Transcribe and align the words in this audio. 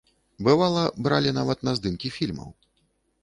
Бывала, 0.45 0.85
бралі 1.07 1.35
нават 1.39 1.61
на 1.69 1.75
здымкі 1.79 2.13
фільмаў. 2.17 2.49